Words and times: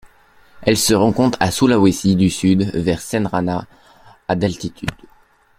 Elle 0.63 0.77
se 0.77 0.95
rencontre 0.95 1.37
au 1.47 1.51
Sulawesi 1.51 2.15
du 2.15 2.31
Sud 2.31 2.63
vers 2.73 2.99
Cenrana 3.01 3.67
à 4.27 4.35
d'altitude. 4.35 4.89